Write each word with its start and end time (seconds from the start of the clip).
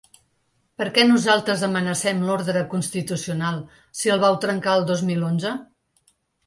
“Per 0.81 0.87
què 0.95 1.03
nosaltres 1.09 1.65
amenacem 1.67 2.25
l’ordre 2.31 2.65
constitucional 2.73 3.61
si 4.01 4.17
el 4.17 4.27
vau 4.27 4.43
trencar 4.49 4.77
el 4.81 4.89
dos 4.93 5.07
mil 5.13 5.33
onze?” 5.35 5.59